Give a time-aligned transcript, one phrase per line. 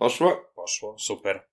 [0.00, 0.44] Poszło?
[0.54, 1.46] Poszło, super.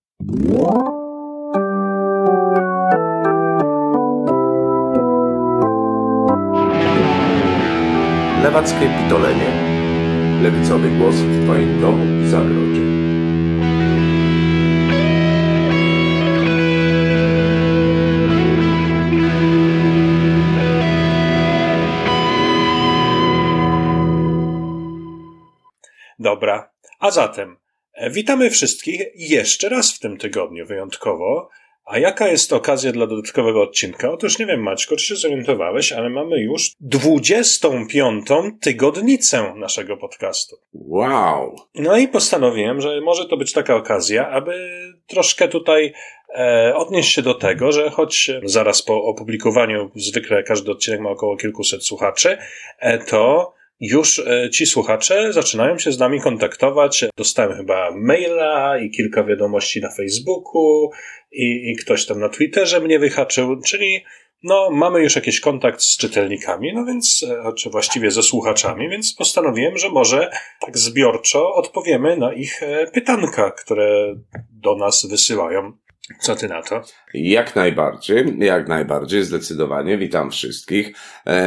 [8.44, 9.52] Lewackie pitolenie.
[10.42, 12.82] Lewicowy głos w Twoim domu i zagrodzie.
[26.20, 26.70] Dobra,
[27.00, 27.58] a zatem
[28.12, 31.50] witamy wszystkich jeszcze raz w tym tygodniu wyjątkowo.
[31.88, 34.12] A jaka jest okazja dla dodatkowego odcinka?
[34.12, 38.28] Otóż nie wiem, Maćko, czy się zorientowałeś, ale mamy już 25.
[38.62, 40.56] tygodnicę naszego podcastu.
[40.74, 41.56] Wow!
[41.76, 44.70] No i postanowiłem, że może to być taka okazja, aby
[45.08, 45.94] troszkę tutaj
[46.36, 51.38] e, odnieść się do tego, że choć zaraz po opublikowaniu zwykle każdy odcinek ma około
[51.38, 52.38] kilkuset słuchaczy,
[52.80, 57.06] e, to już e, ci słuchacze zaczynają się z nami kontaktować.
[57.18, 60.90] Dostałem chyba maila i kilka wiadomości na Facebooku
[61.32, 64.04] i, i ktoś tam na Twitterze mnie wyhaczył, czyli
[64.44, 69.14] no, mamy już jakiś kontakt z czytelnikami, no więc, e, czy właściwie ze słuchaczami, więc
[69.14, 74.16] postanowiłem, że może tak zbiorczo odpowiemy na ich e, pytanka, które
[74.52, 75.72] do nas wysyłają.
[76.20, 76.82] Co ty na to?
[77.14, 79.98] Jak najbardziej, jak najbardziej, zdecydowanie.
[79.98, 80.94] Witam wszystkich.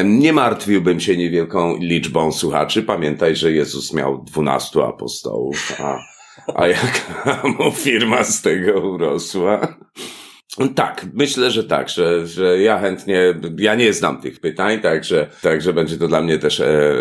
[0.05, 2.83] Nie martwiłbym się niewielką liczbą słuchaczy.
[2.83, 5.99] Pamiętaj, że Jezus miał dwunastu apostołów, a,
[6.55, 9.77] a jaka mu firma z tego urosła?
[10.75, 15.73] Tak, myślę, że tak, że, że ja chętnie, ja nie znam tych pytań, także, także
[15.73, 16.95] będzie to dla mnie też e,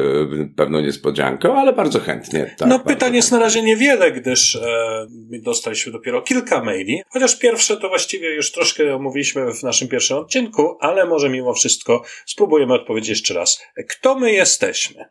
[0.56, 2.56] pewną niespodzianką, ale bardzo chętnie.
[2.58, 5.08] Tak, no pytań jest na razie niewiele, gdyż e,
[5.44, 10.78] dostaliśmy dopiero kilka maili, chociaż pierwsze to właściwie już troszkę omówiliśmy w naszym pierwszym odcinku,
[10.80, 13.62] ale może mimo wszystko spróbujemy odpowiedzieć jeszcze raz.
[13.90, 15.06] Kto my jesteśmy?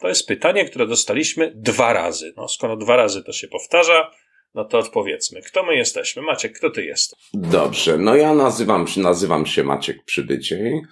[0.00, 2.32] To jest pytanie, które dostaliśmy dwa razy.
[2.36, 4.10] No, skoro dwa razy to się powtarza,
[4.54, 5.42] no to odpowiedzmy.
[5.42, 6.22] Kto my jesteśmy?
[6.22, 7.18] Maciek, kto ty jesteś?
[7.34, 10.82] Dobrze, no ja nazywam, nazywam się Maciek Przybyciej.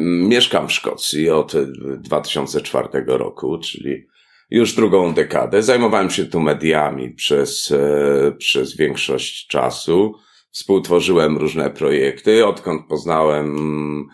[0.00, 1.66] Mieszkam w Szkocji od e,
[1.98, 4.06] 2004 roku, czyli
[4.50, 5.62] już drugą dekadę.
[5.62, 10.14] Zajmowałem się tu mediami przez, e, przez większość czasu.
[10.50, 12.46] Współtworzyłem różne projekty.
[12.46, 14.08] Odkąd poznałem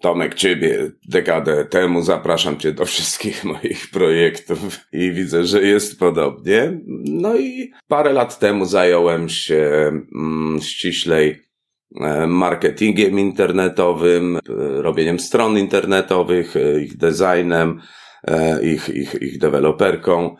[0.00, 6.80] Tomek Ciebie dekadę temu, zapraszam Cię do wszystkich moich projektów i widzę, że jest podobnie.
[7.04, 11.42] No i parę lat temu zająłem się mm, ściślej
[12.00, 14.40] e, marketingiem internetowym, e,
[14.82, 17.80] robieniem stron internetowych, e, ich designem,
[18.62, 20.36] ich, ich, ich deweloperką.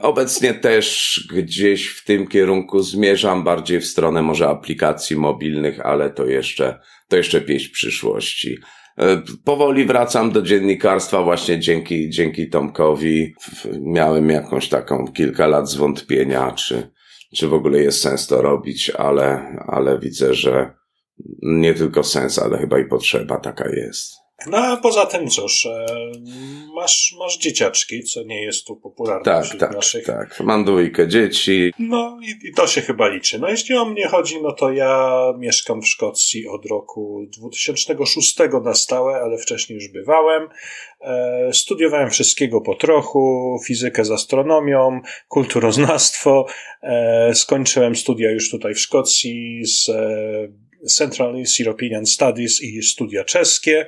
[0.00, 6.26] Obecnie też gdzieś w tym kierunku zmierzam, bardziej w stronę może aplikacji mobilnych, ale to
[6.26, 8.58] jeszcze, to jeszcze pieśń przyszłości.
[9.44, 13.34] Powoli wracam do dziennikarstwa właśnie dzięki, dzięki Tomkowi.
[13.80, 16.90] Miałem jakąś taką kilka lat zwątpienia, czy,
[17.36, 20.74] czy w ogóle jest sens to robić, ale, ale widzę, że
[21.42, 24.25] nie tylko sens, ale chyba i potrzeba taka jest.
[24.46, 25.86] No a poza tym cóż, e,
[26.74, 30.06] masz, masz dzieciaczki, co nie jest tu popularne Tak, wśród tak, naszych.
[30.06, 30.40] tak.
[30.40, 31.72] Mam dwójkę dzieci.
[31.78, 33.38] No i, i to się chyba liczy.
[33.38, 38.74] No jeśli o mnie chodzi, no to ja mieszkam w Szkocji od roku 2006 na
[38.74, 40.48] stałe, ale wcześniej już bywałem.
[41.00, 46.46] E, studiowałem wszystkiego po trochu, fizykę z astronomią, kulturoznawstwo.
[46.82, 53.24] E, skończyłem studia już tutaj w Szkocji z e, Central East European Studies i studia
[53.24, 53.86] czeskie.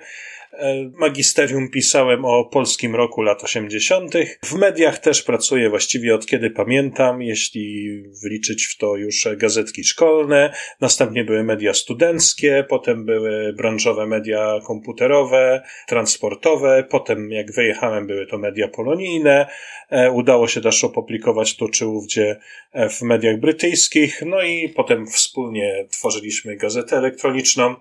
[0.53, 4.15] E, Magisterium pisałem o polskim roku lat 80.
[4.45, 10.55] W mediach też pracuję właściwie od kiedy pamiętam, jeśli wliczyć w to już gazetki szkolne.
[10.81, 18.39] Następnie były media studenckie, potem były branżowe media komputerowe, transportowe, potem jak wyjechałem były to
[18.39, 19.47] media polonijne.
[19.91, 22.37] E, Udało się też opublikować tu czy ówdzie
[22.73, 27.75] e, w mediach brytyjskich, no i potem wspólnie tworzyliśmy gazetę elektroniczną.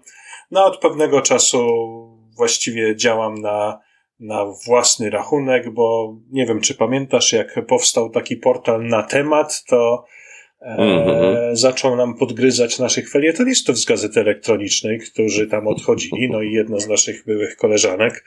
[0.51, 2.17] No od pewnego czasu
[2.57, 3.79] właściwie działam na,
[4.19, 10.05] na własny rachunek, bo nie wiem, czy pamiętasz, jak powstał taki portal na temat, to
[10.61, 11.55] e, Mhm.
[11.55, 16.29] zaczął nam podgryzać naszych felietonistów z gazety elektronicznej, którzy tam odchodzili.
[16.31, 18.25] No i jedna z naszych byłych koleżanek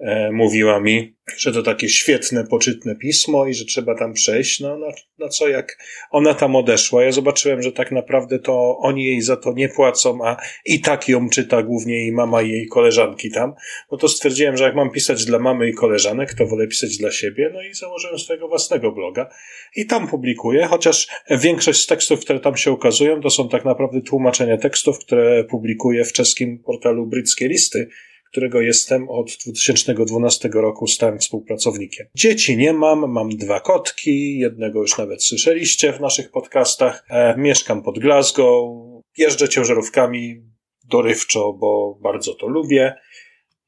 [0.00, 4.60] e, mówiła mi, że to takie świetne, poczytne pismo i że trzeba tam przejść.
[4.60, 4.86] No, no,
[5.18, 5.78] no co jak
[6.10, 10.18] ona tam odeszła, ja zobaczyłem, że tak naprawdę to oni jej za to nie płacą,
[10.24, 13.54] a i tak ją czyta głównie jej mama i jej koleżanki tam.
[13.92, 17.10] No to stwierdziłem, że jak mam pisać dla mamy i koleżanek, to wolę pisać dla
[17.10, 19.28] siebie, no i założyłem swojego własnego bloga
[19.76, 24.00] i tam publikuję, chociaż większość z tekstów, które tam się ukazują, to są tak naprawdę
[24.00, 27.88] tłumaczenia tekstów, które publikuję w czeskim portalu Britskie Listy,
[28.30, 32.06] którego jestem od 2012 roku stałym współpracownikiem.
[32.14, 37.04] Dzieci nie mam, mam dwa kotki, jednego już nawet słyszeliście w naszych podcastach.
[37.10, 38.78] E, mieszkam pod Glasgow,
[39.18, 40.42] jeżdżę ciężarówkami
[40.84, 42.94] dorywczo, bo bardzo to lubię.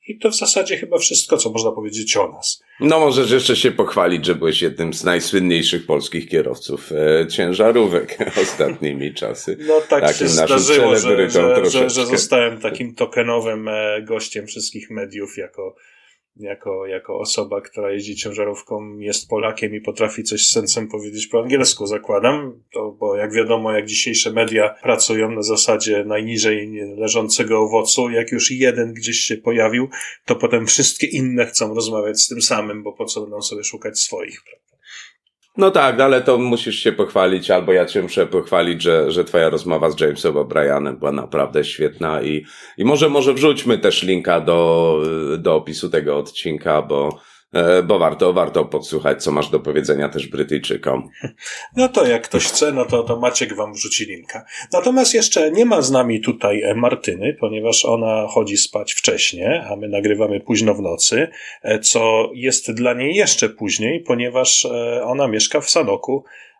[0.08, 2.62] I to w zasadzie chyba wszystko, co można powiedzieć o nas.
[2.82, 9.14] No możesz jeszcze się pochwalić, że byłeś jednym z najsłynniejszych polskich kierowców e, ciężarówek ostatnimi
[9.14, 9.56] czasy.
[9.60, 14.90] No tak takim się zdarzyło, że, że, że, że zostałem takim tokenowym e, gościem wszystkich
[14.90, 15.74] mediów jako
[16.36, 21.40] jako, jako osoba, która jeździ ciężarówką, jest Polakiem i potrafi coś z sensem powiedzieć po
[21.40, 22.62] angielsku, zakładam.
[22.72, 28.50] To, bo jak wiadomo, jak dzisiejsze media pracują na zasadzie najniżej leżącego owocu, jak już
[28.50, 29.88] jeden gdzieś się pojawił,
[30.24, 33.98] to potem wszystkie inne chcą rozmawiać z tym samym, bo po co będą sobie szukać
[33.98, 34.71] swoich, prawda?
[35.56, 39.50] No tak, ale to musisz się pochwalić, albo ja cię muszę pochwalić, że, że twoja
[39.50, 42.44] rozmowa z Jamesem O'Brienem była naprawdę świetna i,
[42.78, 44.98] i może, może wrzućmy też linka do,
[45.38, 47.20] do opisu tego odcinka, bo,
[47.84, 51.08] bo warto, warto podsłuchać, co masz do powiedzenia też Brytyjczykom.
[51.76, 54.44] No to jak ktoś chce, no to, to Maciek wam wrzuci linka.
[54.72, 59.76] Natomiast jeszcze nie ma z nami tutaj e, Martyny, ponieważ ona chodzi spać wcześnie, a
[59.76, 61.28] my nagrywamy późno w nocy,
[61.62, 64.66] e, co jest dla niej jeszcze później, ponieważ
[65.04, 66.51] ona mieszka w Sanoku, E,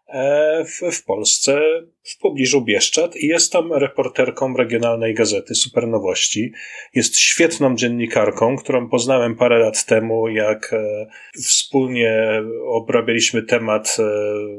[0.65, 1.61] w, w Polsce,
[2.03, 6.53] w pobliżu Bieszczad i jest tam reporterką regionalnej gazety Supernowości.
[6.95, 11.07] Jest świetną dziennikarką, którą poznałem parę lat temu, jak e,
[11.43, 14.03] wspólnie obrabialiśmy temat e,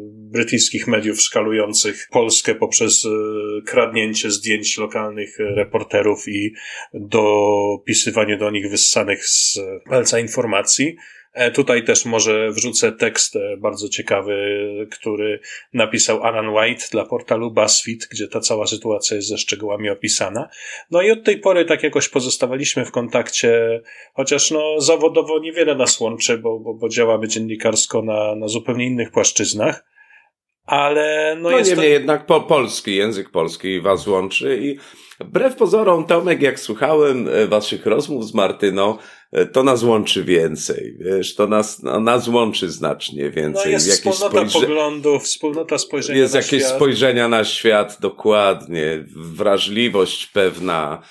[0.09, 3.07] brytyjskich mediów szkalujących Polskę poprzez
[3.65, 6.53] kradnięcie zdjęć lokalnych reporterów i
[6.93, 9.59] dopisywanie do nich wyssanych z
[9.89, 10.95] palca informacji.
[11.33, 14.35] E, tutaj też może wrzucę tekst e, bardzo ciekawy,
[14.91, 15.39] który
[15.73, 20.49] napisał Alan White dla portalu BuzzFeed, gdzie ta cała sytuacja jest ze szczegółami opisana.
[20.91, 23.81] No i od tej pory tak jakoś pozostawaliśmy w kontakcie,
[24.13, 29.11] chociaż no zawodowo niewiele nas łączy, bo, bo, bo działamy dziennikarsko na, na zupełnie innych
[29.11, 29.92] płaszczyznach.
[30.65, 31.93] Ale no, no jest niemniej to...
[31.93, 34.77] jednak po, polski, język polski was łączy i
[35.19, 38.97] wbrew pozorom, Tomek, jak słuchałem e, waszych rozmów z Martyną,
[39.31, 43.65] e, to nas łączy więcej, wiesz, to nas, no, nas łączy znacznie więcej.
[43.65, 44.67] No jest jakieś wspólnota spojrze...
[44.67, 46.75] poglądów, wspólnota spojrzenia Jest na jakieś świat.
[46.75, 51.01] spojrzenia na świat, dokładnie, wrażliwość pewna.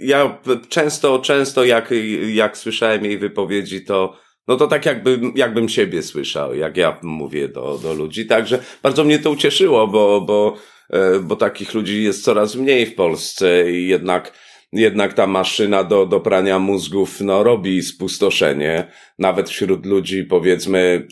[0.00, 1.90] Ja często, często jak,
[2.32, 4.16] jak słyszałem jej wypowiedzi, to
[4.50, 8.26] no to tak jakbym, jakbym siebie słyszał, jak ja mówię do, do ludzi.
[8.26, 10.56] Także bardzo mnie to ucieszyło, bo, bo,
[10.90, 14.32] e, bo takich ludzi jest coraz mniej w Polsce i jednak,
[14.72, 18.86] jednak ta maszyna do, do prania mózgów, no, robi spustoszenie.
[19.18, 21.06] Nawet wśród ludzi, powiedzmy,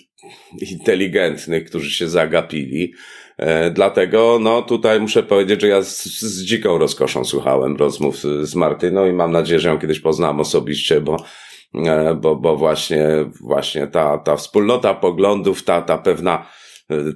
[0.71, 2.93] inteligentnych, którzy się zagapili.
[3.37, 8.55] E, dlatego, no, tutaj muszę powiedzieć, że ja z, z dziką rozkoszą słuchałem rozmów z
[8.55, 11.17] Martyną i mam nadzieję, że ją kiedyś poznam osobiście, bo
[12.21, 13.09] bo, bo właśnie,
[13.41, 16.47] właśnie ta, ta wspólnota poglądów, ta, ta pewna,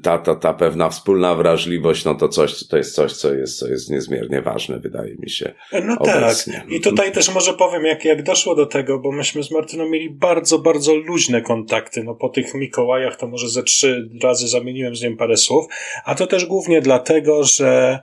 [0.03, 3.69] ta, ta, ta pewna wspólna wrażliwość, no to coś, to jest coś, co jest, co
[3.69, 5.55] jest niezmiernie ważne, wydaje mi się.
[5.85, 6.53] No obecnie.
[6.53, 6.71] tak.
[6.71, 10.11] I tutaj też może powiem, jak, jak doszło do tego, bo myśmy z Martyną mieli
[10.11, 12.05] bardzo, bardzo luźne kontakty.
[12.05, 15.67] No po tych Mikołajach to może ze trzy razy zamieniłem z nim parę słów,
[16.05, 18.01] a to też głównie dlatego, że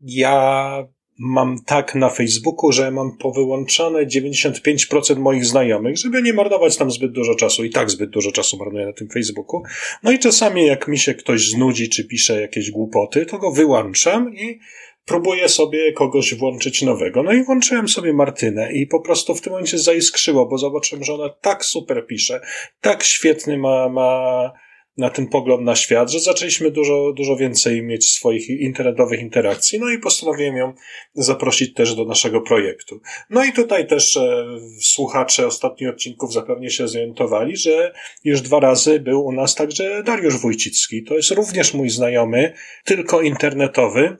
[0.00, 0.86] ja
[1.22, 7.12] mam tak na Facebooku, że mam powyłączane 95% moich znajomych, żeby nie marnować tam zbyt
[7.12, 7.64] dużo czasu.
[7.64, 9.62] I tak zbyt dużo czasu marnuję na tym Facebooku.
[10.02, 14.34] No i czasami jak mi się ktoś znudzi, czy pisze jakieś głupoty, to go wyłączam
[14.34, 14.58] i
[15.04, 17.22] próbuję sobie kogoś włączyć nowego.
[17.22, 21.14] No i włączyłem sobie Martynę i po prostu w tym momencie zaiskrzyło, bo zobaczyłem, że
[21.14, 22.40] ona tak super pisze,
[22.80, 24.52] tak świetny ma, ma
[24.96, 29.90] na ten pogląd na świat, że zaczęliśmy dużo, dużo więcej mieć swoich internetowych interakcji, no
[29.90, 30.72] i postanowiłem ją
[31.14, 33.00] zaprosić też do naszego projektu.
[33.30, 34.46] No i tutaj też e,
[34.80, 37.92] słuchacze ostatnich odcinków zapewnie się zorientowali, że
[38.24, 41.04] już dwa razy był u nas także Dariusz Wójcicki.
[41.04, 42.54] To jest również mój znajomy,
[42.84, 44.16] tylko internetowy,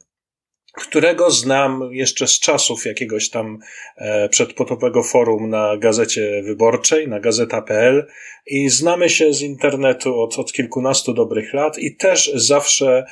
[0.73, 3.59] którego znam jeszcze z czasów jakiegoś tam
[3.97, 8.07] e, przedpotowego forum na gazecie wyborczej, na gazeta.pl
[8.47, 13.05] i znamy się z internetu od, od kilkunastu dobrych lat i też zawsze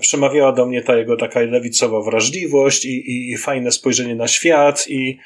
[0.00, 4.84] przemawiała do mnie ta jego taka lewicowa wrażliwość i, i, i fajne spojrzenie na świat
[4.88, 5.18] i,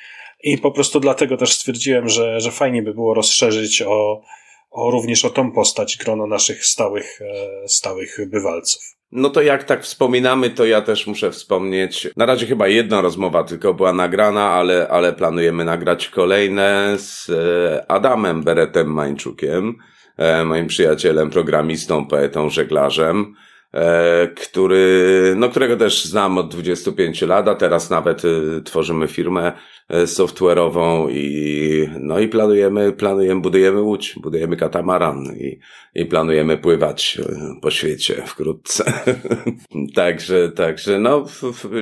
[0.43, 4.23] i po prostu dlatego też stwierdziłem, że, że fajnie by było rozszerzyć o,
[4.71, 8.96] o również o tą postać grono naszych stałych, e, stałych bywalców.
[9.13, 12.09] No to jak tak wspominamy, to ja też muszę wspomnieć.
[12.17, 17.91] Na razie chyba jedna rozmowa tylko była nagrana, ale, ale planujemy nagrać kolejne z e,
[17.91, 19.75] Adamem Beretem Mańczukiem,
[20.17, 23.35] e, moim przyjacielem, programistą, poetą, żeglarzem.
[23.75, 28.23] e, który, no, którego też znam od 25 lat, a teraz nawet
[28.65, 29.53] tworzymy firmę
[29.91, 35.59] software'ową i, no i planujemy, planujemy, budujemy łódź, budujemy katamaran i,
[35.95, 37.19] i planujemy pływać
[37.63, 38.93] po świecie wkrótce.
[39.95, 41.27] także, także, no,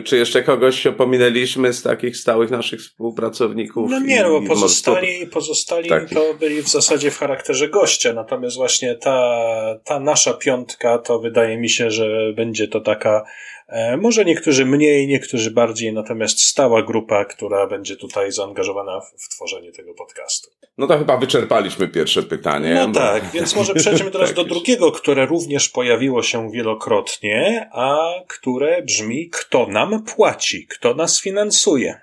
[0.05, 3.91] czy jeszcze kogoś opominęliśmy z takich stałych naszych współpracowników?
[3.91, 6.11] No nie, no bo pozostali, pozostali tak.
[6.11, 9.41] to byli w zasadzie w charakterze gościa, natomiast właśnie ta,
[9.85, 13.25] ta nasza piątka to wydaje mi się, że będzie to taka
[13.63, 13.63] E,
[13.99, 19.94] może niektórzy mniej, niektórzy bardziej, natomiast stała grupa, która będzie tutaj zaangażowana w, tworzenie tego
[19.94, 20.50] podcastu.
[20.78, 22.75] No to chyba wyczerpaliśmy pierwsze pytanie.
[22.75, 23.00] No bo...
[23.00, 28.83] tak, więc może przejdźmy teraz tak do drugiego, które również pojawiło się wielokrotnie, a które
[28.83, 32.00] brzmi, kto nam płaci, kto nas finansuje.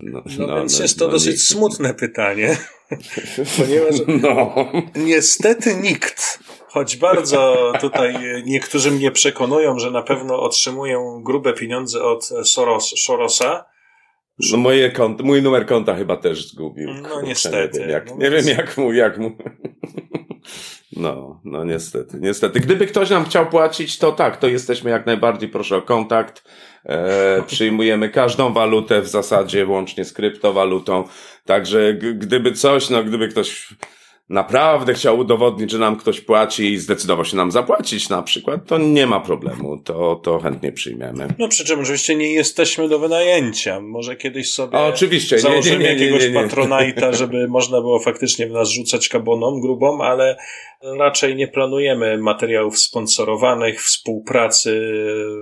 [0.00, 2.56] No, no, no więc no, jest to no, dosyć smutne pytanie,
[3.58, 4.54] ponieważ no.
[4.94, 6.38] niestety nikt
[6.74, 8.14] Choć bardzo tutaj
[8.46, 13.64] niektórzy mnie przekonują, że na pewno otrzymuję grube pieniądze od Soros, Sorosa.
[14.52, 16.90] No moje kont, mój numer konta chyba też zgubił.
[17.02, 17.78] No niestety.
[17.78, 19.30] Nie wiem jak, no nie wiem jak mu, jak mu.
[20.96, 22.60] No, no niestety, niestety.
[22.60, 26.44] Gdyby ktoś nam chciał płacić, to tak, to jesteśmy jak najbardziej, proszę o kontakt.
[26.84, 31.04] E, przyjmujemy każdą walutę w zasadzie, łącznie z kryptowalutą.
[31.44, 33.74] Także gdyby coś, no gdyby ktoś
[34.28, 38.78] naprawdę chciał udowodnić, że nam ktoś płaci i zdecydował się nam zapłacić na przykład, to
[38.78, 41.28] nie ma problemu, to, to chętnie przyjmiemy.
[41.38, 43.80] No przy czym oczywiście nie jesteśmy do wynajęcia.
[43.80, 45.38] Może kiedyś sobie A, oczywiście.
[45.38, 50.02] założymy nie, nie, nie, jakiegoś patronajta, żeby można było faktycznie w nas rzucać kaboną grubą,
[50.02, 50.36] ale
[50.98, 54.80] raczej nie planujemy materiałów sponsorowanych, współpracy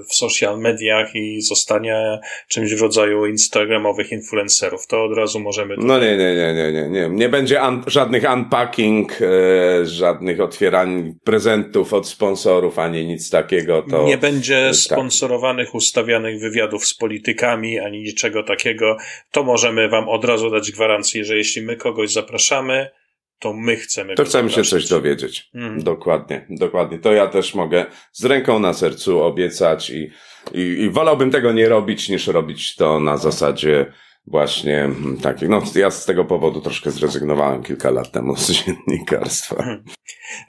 [0.09, 4.87] w social mediach i zostania czymś w rodzaju instagramowych influencerów.
[4.87, 5.75] To od razu możemy...
[5.79, 7.09] No nie, nie, nie, nie, nie, nie.
[7.09, 13.83] Nie będzie un żadnych unpacking, e, żadnych otwierań prezentów od sponsorów, ani nic takiego.
[13.91, 14.05] To...
[14.05, 14.75] Nie będzie tak.
[14.75, 18.97] sponsorowanych, ustawianych wywiadów z politykami, ani niczego takiego.
[19.31, 22.91] To możemy wam od razu dać gwarancję, że jeśli my kogoś zapraszamy,
[23.39, 24.15] to my chcemy.
[24.15, 25.51] To chcemy się coś dowiedzieć.
[25.55, 25.83] Mm.
[25.83, 26.99] Dokładnie, dokładnie.
[26.99, 30.11] To ja też mogę z ręką na sercu obiecać i,
[30.55, 33.93] i, i wolałbym tego nie robić, niż robić to na zasadzie
[34.27, 34.91] właśnie
[35.23, 35.49] takich.
[35.49, 39.65] No, ja z tego powodu troszkę zrezygnowałem kilka lat temu z dziennikarstwa.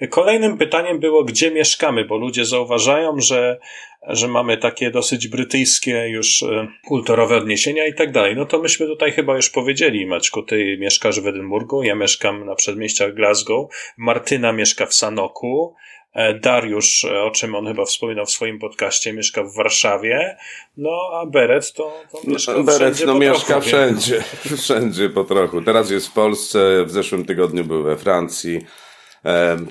[0.10, 3.60] Kolejnym pytaniem było, gdzie mieszkamy, bo ludzie zauważają, że,
[4.07, 8.36] że mamy takie dosyć brytyjskie już e, kulturowe odniesienia i tak dalej.
[8.36, 12.55] No to myśmy tutaj chyba już powiedzieli, Maćku, ty mieszkasz w Edynburgu, ja mieszkam na
[12.55, 15.75] przedmieściach Glasgow, Martyna mieszka w Sanoku,
[16.13, 20.38] e, Dariusz, e, o czym on chyba wspominał w swoim podcaście, mieszka w Warszawie,
[20.77, 24.24] no a Beret to, to mieszka no, Beret no, mieszka trochu, wszędzie,
[24.63, 25.62] wszędzie po trochu.
[25.62, 28.62] Teraz jest w Polsce, w zeszłym tygodniu był we Francji,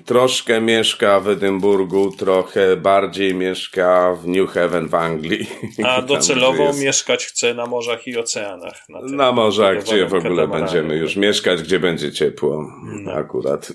[0.05, 5.47] Troszkę mieszka w Edynburgu, trochę bardziej mieszka w New Haven w Anglii.
[5.85, 6.81] A docelowo jest...
[6.81, 8.89] mieszkać chce na morzach i oceanach.
[8.89, 12.65] Na, na morzach, gdzie w ogóle będziemy już mieszkać, gdzie będzie ciepło.
[12.85, 13.13] No.
[13.13, 13.73] Akurat.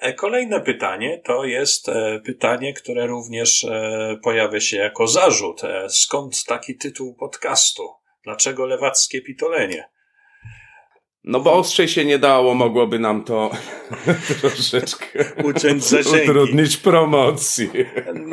[0.00, 5.62] E, kolejne pytanie to jest e, pytanie, które również e, pojawia się jako zarzut.
[5.88, 7.88] Skąd taki tytuł podcastu?
[8.24, 9.88] Dlaczego lewackie pitolenie?
[11.28, 13.50] No bo ostrzej się nie dało, mogłoby nam to
[14.40, 16.30] troszeczkę uciąć zasięgi.
[16.30, 17.68] utrudnić promocję.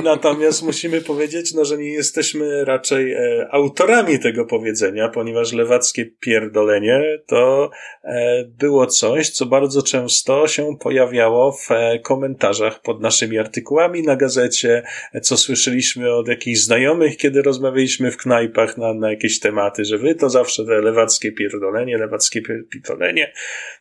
[0.03, 7.01] Natomiast musimy powiedzieć, no, że nie jesteśmy raczej e, autorami tego powiedzenia, ponieważ lewackie pierdolenie
[7.27, 7.69] to
[8.03, 14.15] e, było coś, co bardzo często się pojawiało w e, komentarzach pod naszymi artykułami na
[14.15, 14.83] gazecie,
[15.21, 20.15] co słyszeliśmy od jakichś znajomych, kiedy rozmawialiśmy w knajpach na, na jakieś tematy, że wy
[20.15, 23.33] to zawsze te lewackie pierdolenie, lewackie pierdolenie pitolenie.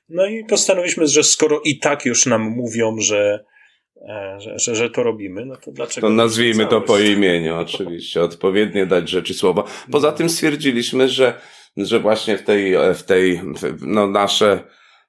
[0.08, 3.44] No i postanowiliśmy, że skoro i tak już nam mówią, że,
[4.08, 6.06] e, że, że, że to robimy, no to dlaczego?
[6.06, 8.22] To nazwijmy to po imieniu, oczywiście.
[8.22, 9.64] Odpowiednie dać rzeczy słowa.
[9.90, 11.34] Poza tym stwierdziliśmy, że,
[11.76, 13.40] że właśnie w tej, w tej,
[13.80, 14.60] no nasze,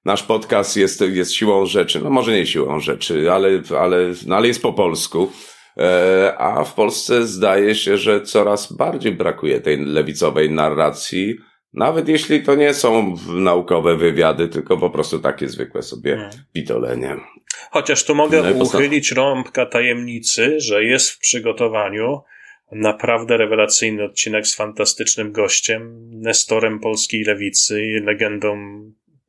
[0.06, 2.00] nasz podcast jest, jest siłą rzeczy.
[2.00, 3.98] No może nie siłą rzeczy, ale, ale,
[4.28, 5.32] no ale jest po polsku.
[5.78, 11.36] E, a w Polsce zdaje się, że coraz bardziej brakuje tej lewicowej narracji,
[11.75, 16.32] nawet jeśli to nie są naukowe wywiady, tylko po prostu takie zwykłe sobie hmm.
[16.53, 17.15] pitolenie.
[17.72, 22.22] Chociaż tu mogę no uchylić rąbka tajemnicy, że jest w przygotowaniu
[22.72, 28.58] naprawdę rewelacyjny odcinek z fantastycznym gościem, Nestorem polskiej lewicy i legendą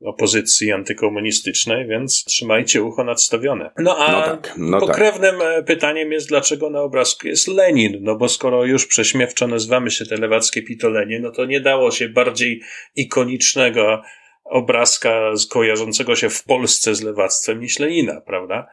[0.04, 3.70] opozycji antykomunistycznej, więc trzymajcie ucho nadstawione.
[3.78, 4.88] No a no tak, no tak.
[4.88, 5.64] pokrewnym tak.
[5.64, 7.98] pytaniem jest, dlaczego na obrazku jest Lenin?
[8.00, 12.08] No bo skoro już prześmiewczo nazywamy się te lewackie pitolenie, no to nie dało się
[12.08, 12.62] bardziej
[12.96, 14.02] ikonicznego
[14.44, 18.66] obrazka kojarzącego się w Polsce z lewactwem niż Lenina, prawda?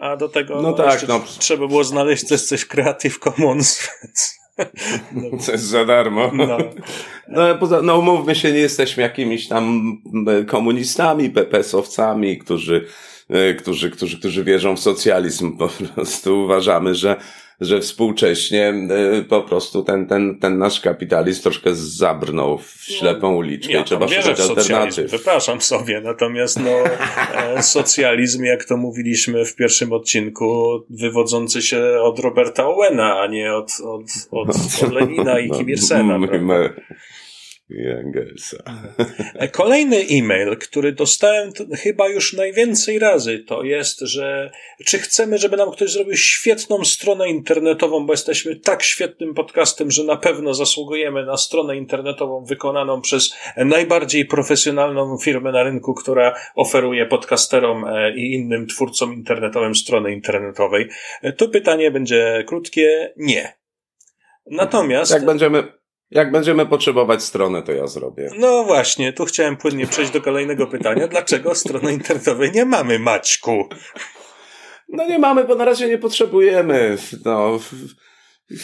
[0.00, 1.24] a do tego no tak, no.
[1.38, 3.80] trzeba było znaleźć coś, coś Creative Commons.
[5.12, 5.38] No.
[5.38, 6.30] Co jest za darmo.
[6.34, 6.58] No.
[7.28, 9.96] No, poza, no umówmy się, nie jesteśmy jakimiś tam
[10.46, 12.86] komunistami, PPS-owcami, którzy,
[13.58, 15.56] którzy, którzy, którzy wierzą w socjalizm.
[15.58, 17.16] Po prostu uważamy, że
[17.60, 18.74] że współcześnie
[19.20, 23.80] y, po prostu ten, ten, ten nasz kapitalizm troszkę zabrnął w ślepą no, uliczkę ja
[23.80, 25.10] i trzeba szukać alternatyw.
[25.10, 26.70] Wypraszam sobie, natomiast no,
[27.34, 33.54] e, socjalizm, jak to mówiliśmy w pierwszym odcinku, wywodzący się od Roberta Owena, a nie
[33.54, 34.48] od, od, od,
[34.82, 36.18] od Lenina i no, Kim Il-sena.
[37.70, 38.56] I Engelsa.
[39.34, 44.50] E, kolejny e-mail, który dostałem chyba już najwięcej razy, to jest, że
[44.86, 50.04] czy chcemy, żeby nam ktoś zrobił świetną stronę internetową, bo jesteśmy tak świetnym podcastem, że
[50.04, 57.06] na pewno zasługujemy na stronę internetową wykonaną przez najbardziej profesjonalną firmę na rynku, która oferuje
[57.06, 60.88] podcasterom e, i innym twórcom internetowym strony internetowej.
[61.22, 63.12] E, tu pytanie będzie krótkie.
[63.16, 63.56] Nie.
[64.50, 65.12] Natomiast.
[65.12, 65.62] Jak będziemy,
[66.10, 68.30] jak będziemy potrzebować stronę, to ja zrobię.
[68.38, 71.08] No właśnie, tu chciałem płynnie przejść do kolejnego pytania.
[71.08, 73.68] Dlaczego strony internetowej nie mamy, Maćku?
[74.88, 76.96] No nie mamy, bo na razie nie potrzebujemy.
[77.24, 77.58] No,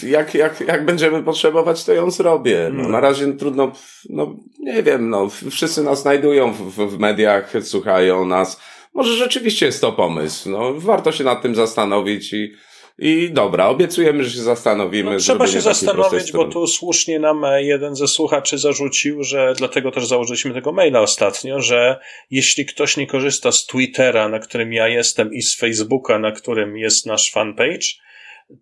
[0.02, 2.70] jak, jak, jak będziemy potrzebować, to ją zrobię.
[2.72, 3.72] No, na razie trudno,
[4.08, 8.61] no nie wiem, no, wszyscy nas znajdują w, w mediach, słuchają nas.
[8.94, 10.50] Może rzeczywiście jest to pomysł.
[10.50, 12.52] No, warto się nad tym zastanowić i,
[12.99, 15.11] i dobra, obiecujemy, że się zastanowimy.
[15.11, 20.06] No, trzeba się zastanowić, bo tu słusznie nam jeden ze słuchaczy zarzucił, że dlatego też
[20.06, 21.99] założyliśmy tego maila ostatnio, że
[22.30, 26.76] jeśli ktoś nie korzysta z Twittera, na którym ja jestem, i z Facebooka, na którym
[26.76, 27.87] jest nasz fanpage,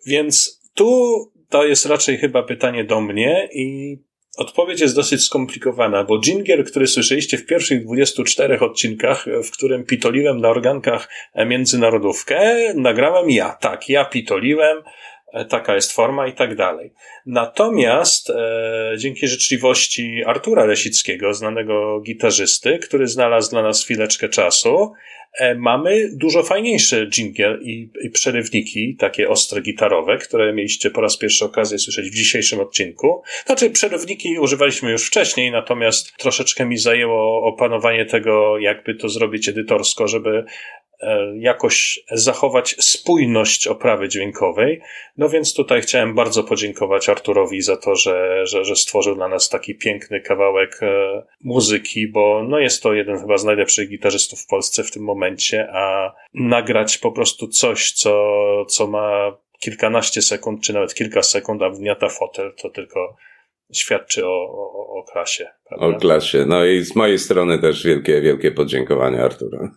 [0.06, 3.98] Więc tu to jest raczej chyba pytanie do mnie i
[4.38, 10.42] Odpowiedź jest dosyć skomplikowana, bo Ginger, który słyszeliście w pierwszych 24 odcinkach, w którym pitoliłem
[10.42, 11.10] na organkach
[11.46, 13.50] międzynarodówkę, nagrałem ja.
[13.50, 14.84] Tak, ja pitoliłem,
[15.44, 16.94] taka jest forma i tak dalej.
[17.26, 24.94] Natomiast e, dzięki życzliwości Artura Lesickiego, znanego gitarzysty, który znalazł dla nas chwileczkę czasu,
[25.40, 31.18] E, mamy dużo fajniejsze jingle i, i przerywniki, takie ostre gitarowe, które mieliście po raz
[31.18, 33.24] pierwszy okazję słyszeć w dzisiejszym odcinku.
[33.46, 40.08] Znaczy, przerywniki używaliśmy już wcześniej, natomiast troszeczkę mi zajęło opanowanie tego, jakby to zrobić edytorsko,
[40.08, 40.46] żeby
[40.85, 40.85] E,
[41.40, 44.82] jakoś zachować spójność oprawy dźwiękowej.
[45.18, 49.50] No więc tutaj chciałem bardzo podziękować Arturowi za to, że, że, że stworzył dla nas
[49.50, 54.48] taki piękny kawałek e, muzyki, bo no jest to jeden chyba z najlepszych gitarzystów w
[54.48, 60.74] Polsce w tym momencie, a nagrać po prostu coś, co, co ma kilkanaście sekund, czy
[60.74, 63.16] nawet kilka sekund, a wgniata fotel, to tylko
[63.74, 65.48] świadczy o, o, o klasie.
[65.66, 65.86] Prawda?
[65.86, 66.46] O klasie.
[66.48, 69.72] No i z mojej strony też wielkie, wielkie podziękowania Artura.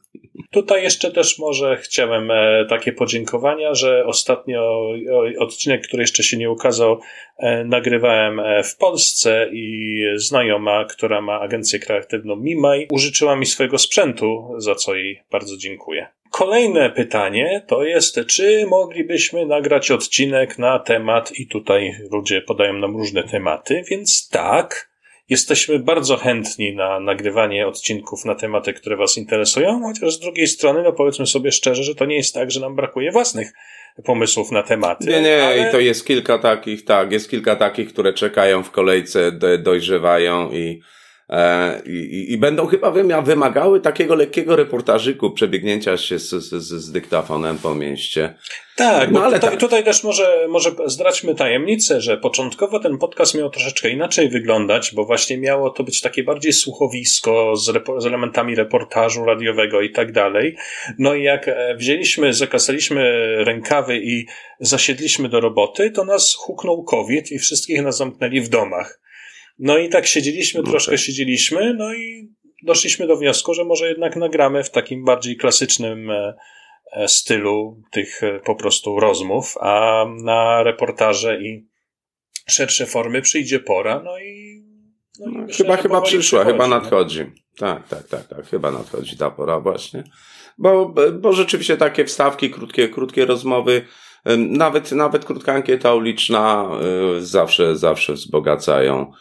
[0.51, 4.91] Tutaj jeszcze też może chciałem e, takie podziękowania, że ostatnio
[5.39, 7.01] odcinek, który jeszcze się nie ukazał,
[7.39, 13.79] e, nagrywałem e, w Polsce i znajoma, która ma agencję kreatywną Mimaj, użyczyła mi swojego
[13.79, 16.09] sprzętu, za co jej bardzo dziękuję.
[16.31, 22.97] Kolejne pytanie to jest, czy moglibyśmy nagrać odcinek na temat, i tutaj ludzie podają nam
[22.97, 24.91] różne tematy, więc tak,
[25.29, 30.83] jesteśmy bardzo chętni na nagrywanie odcinków na tematy, które Was interesują, chociaż z drugiej strony,
[30.83, 33.53] no powiedzmy sobie szczerze, że to nie jest tak, że nam brakuje własnych
[34.05, 35.07] pomysłów na tematy.
[35.07, 35.69] Nie, nie, ale...
[35.69, 40.81] i to jest kilka takich, tak, jest kilka takich, które czekają w kolejce, dojrzewają i
[41.87, 42.91] I, i, będą chyba
[43.23, 48.35] wymagały takiego lekkiego reportażyku, przebiegnięcia się z, z, z dyktafonem po mieście.
[48.77, 49.61] Tak, no ale tutaj, tak.
[49.61, 55.05] tutaj też może, może zdradźmy tajemnicę, że początkowo ten podcast miał troszeczkę inaczej wyglądać, bo
[55.05, 60.13] właśnie miało to być takie bardziej słuchowisko z, repo, z elementami reportażu radiowego i tak
[60.13, 60.57] dalej.
[60.99, 64.27] No i jak e, wzięliśmy, zakasaliśmy rękawy i
[64.61, 69.08] zasiedliśmy do roboty, to nas huknął COVID i wszystkich nas zamknęli w domach.
[69.59, 72.29] No i tak siedzieliśmy, no troszkę siedzieliśmy, no i
[72.63, 76.35] doszliśmy do wniosku, że może jednak nagramy w takim bardziej klasycznym e,
[76.93, 81.69] e, stylu tych po prostu rozmów, a na reportaże i
[82.49, 84.49] szersze formy przyjdzie pora, no i.
[85.21, 87.25] No i myślę, chyba chyba przyszła, chyba nadchodzi.
[87.57, 90.05] Tak, tak, tak, tak, chyba nadchodzi ta pora właśnie.
[90.59, 93.85] Bo, bo rzeczywiście takie wstawki, krótkie, krótkie rozmowy,
[94.37, 96.71] nawet, nawet krótka ankieta uliczna
[97.19, 99.13] y, zawsze, zawsze wzbogacają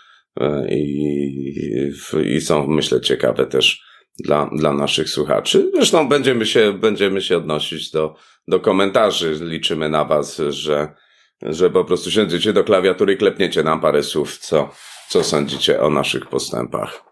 [0.69, 1.91] i,
[2.25, 3.87] i są, myślę, ciekawe też
[4.19, 5.71] dla, dla naszych słuchaczy.
[5.75, 8.15] Zresztą będziemy się, będziemy się odnosić do,
[8.47, 9.37] do komentarzy.
[9.41, 10.93] Liczymy na Was, że,
[11.41, 14.69] że po prostu siądziecie do klawiatury i klepniecie nam parę słów, co,
[15.09, 17.07] co sądzicie o naszych postępach.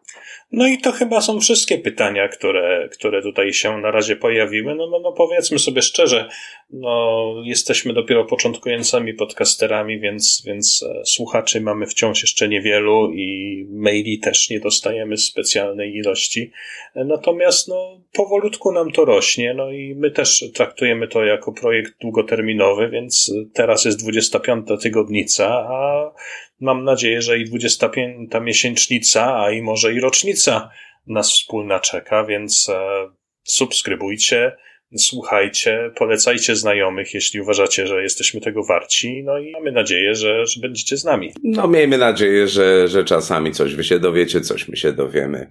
[0.51, 4.75] No i to chyba są wszystkie pytania, które, które tutaj się na razie pojawiły.
[4.75, 6.29] No, no, no powiedzmy sobie szczerze,
[6.69, 14.19] no, jesteśmy dopiero początkującymi podcasterami, więc, więc e, słuchaczy mamy wciąż jeszcze niewielu i maili
[14.19, 16.51] też nie dostajemy specjalnej ilości.
[16.95, 22.89] Natomiast no, powolutku nam to rośnie, no i my też traktujemy to jako projekt długoterminowy,
[22.89, 26.11] więc teraz jest 25 tygodnica, a
[26.59, 30.69] mam nadzieję, że i 25 miesięcznica, a i może i rocznica
[31.07, 33.09] nas wspólna czeka, więc e,
[33.43, 34.51] subskrybujcie,
[34.97, 39.23] słuchajcie, polecajcie znajomych, jeśli uważacie, że jesteśmy tego warci.
[39.23, 41.33] No i mamy nadzieję, że, że będziecie z nami.
[41.43, 45.49] No, miejmy nadzieję, że, że czasami coś wy się dowiecie, coś my się dowiemy.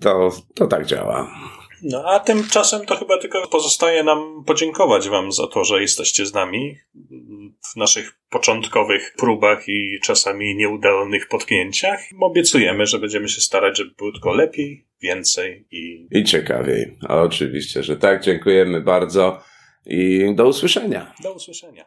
[0.00, 1.30] To, to tak działa.
[1.84, 6.34] No a tymczasem to chyba tylko pozostaje nam podziękować Wam za to, że jesteście z
[6.34, 6.78] nami
[7.72, 12.00] w naszych początkowych próbach i czasami nieudalonych potknięciach.
[12.20, 16.06] Obiecujemy, że będziemy się starać, żeby było tylko lepiej, więcej i.
[16.10, 16.98] I ciekawiej.
[17.08, 18.22] Oczywiście, że tak.
[18.22, 19.42] Dziękujemy bardzo.
[19.86, 21.14] I do usłyszenia.
[21.22, 21.84] Do usłyszenia.